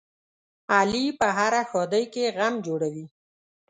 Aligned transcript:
علي 0.75 1.05
په 1.19 1.27
هره 1.37 1.61
ښادۍ 1.69 2.05
کې 2.13 2.23
غم 2.37 2.55
جوړوي. 2.65 3.05